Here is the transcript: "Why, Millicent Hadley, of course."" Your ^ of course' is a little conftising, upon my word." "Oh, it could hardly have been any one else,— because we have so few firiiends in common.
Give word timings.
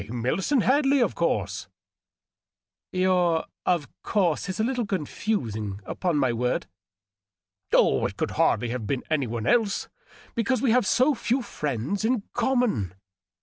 "Why, 0.01 0.07
Millicent 0.15 0.63
Hadley, 0.63 0.99
of 0.99 1.13
course."" 1.13 1.67
Your 2.91 3.41
^ 3.41 3.45
of 3.67 3.87
course' 4.01 4.49
is 4.49 4.59
a 4.59 4.63
little 4.63 4.87
conftising, 4.87 5.79
upon 5.85 6.17
my 6.17 6.33
word." 6.33 6.65
"Oh, 7.71 8.07
it 8.07 8.17
could 8.17 8.31
hardly 8.31 8.69
have 8.69 8.87
been 8.87 9.03
any 9.11 9.27
one 9.27 9.45
else,— 9.45 9.89
because 10.33 10.59
we 10.59 10.71
have 10.71 10.87
so 10.87 11.13
few 11.13 11.41
firiiends 11.41 12.03
in 12.03 12.23
common. 12.33 12.95